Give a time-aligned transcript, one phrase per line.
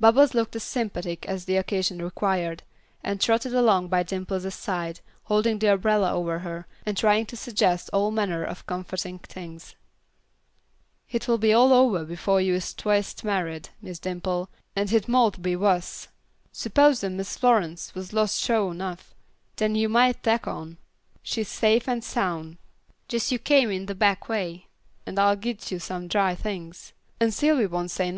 [0.00, 2.64] Bubbles looked as sympathetic as the occasion required,
[3.04, 7.88] and trotted along by Dimple's side, holding the umbrella over her, and trying to suggest
[7.92, 9.76] all manner of comforting things.
[11.06, 15.54] "Hit'll all be ovah befo' yuh is twict married, Miss Dimple, and hit mought be
[15.54, 16.08] wuss.
[16.52, 19.14] S'posin' Miss Flo'ence was los' sho 'nough,
[19.54, 20.78] den yuh might tek on.
[21.22, 22.58] She safe an' soun'.
[23.08, 24.66] Jes' yuh come in de back way,
[25.06, 26.94] an' I'll git yuh some dry things.
[27.20, 28.16] An' Sylvy won't say nothin'.